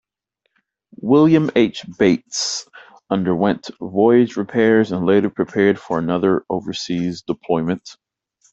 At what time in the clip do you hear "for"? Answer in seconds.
5.79-5.99